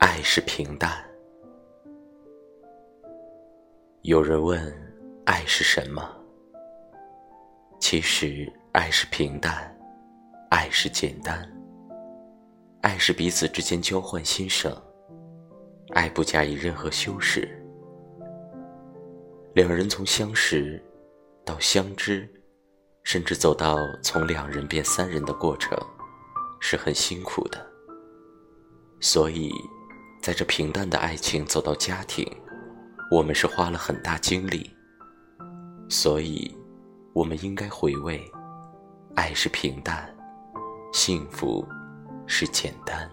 [0.00, 0.90] 爱是平淡。
[4.00, 4.58] 有人问，
[5.26, 6.02] 爱是什么？
[7.78, 9.78] 其实，爱是平淡，
[10.48, 11.46] 爱是简单，
[12.80, 14.74] 爱是彼此之间交换心声，
[15.90, 17.46] 爱不加以任何修饰。
[19.52, 20.82] 两人从相识
[21.44, 22.26] 到相知，
[23.02, 25.78] 甚至走到从两人变三人的过程，
[26.58, 27.70] 是很辛苦的。
[28.98, 29.52] 所以，
[30.22, 32.30] 在这平淡的爱情走到家庭，
[33.10, 34.70] 我们是花了很大精力。
[35.88, 36.54] 所以，
[37.14, 38.22] 我们应该回味：
[39.16, 40.14] 爱是平淡，
[40.92, 41.66] 幸福
[42.26, 43.10] 是简单。